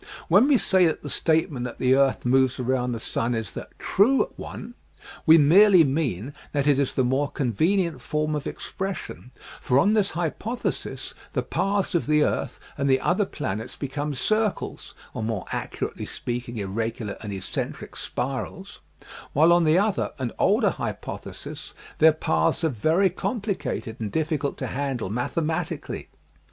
[0.29, 3.67] When we say that the statement that the earth moves around the sun is the"
[3.93, 4.73] true" one,
[5.27, 9.29] we merely mean that it is the more convenient form of expression,
[9.61, 14.95] for on this hypothesis the paths of the earth and the other planets become circles
[15.13, 18.79] (or more accurately speaking, irregular and eccentric spirals)
[19.33, 24.57] while on the other and older hypothesis their paths a^ e very complicated and difficult
[24.57, 26.19] to handle mathemati 106 EASY LESSONS IN EINSTEIN cally.